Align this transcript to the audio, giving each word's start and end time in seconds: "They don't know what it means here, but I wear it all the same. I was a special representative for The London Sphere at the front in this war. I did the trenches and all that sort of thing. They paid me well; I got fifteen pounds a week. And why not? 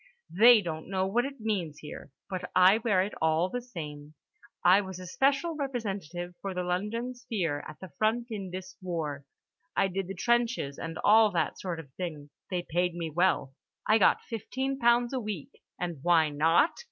"They 0.31 0.61
don't 0.63 0.89
know 0.89 1.05
what 1.05 1.25
it 1.25 1.39
means 1.39 1.77
here, 1.77 2.09
but 2.27 2.49
I 2.55 2.79
wear 2.79 3.03
it 3.03 3.13
all 3.21 3.49
the 3.49 3.61
same. 3.61 4.15
I 4.65 4.81
was 4.81 4.97
a 4.97 5.05
special 5.05 5.55
representative 5.55 6.33
for 6.41 6.55
The 6.55 6.63
London 6.63 7.13
Sphere 7.13 7.63
at 7.67 7.79
the 7.79 7.91
front 7.99 8.31
in 8.31 8.49
this 8.49 8.75
war. 8.81 9.25
I 9.75 9.87
did 9.89 10.07
the 10.07 10.15
trenches 10.15 10.79
and 10.79 10.97
all 11.03 11.29
that 11.33 11.59
sort 11.59 11.79
of 11.79 11.91
thing. 11.97 12.31
They 12.49 12.63
paid 12.67 12.95
me 12.95 13.11
well; 13.11 13.53
I 13.85 13.99
got 13.99 14.23
fifteen 14.23 14.79
pounds 14.79 15.13
a 15.13 15.19
week. 15.19 15.61
And 15.79 15.99
why 16.03 16.29
not? 16.31 16.71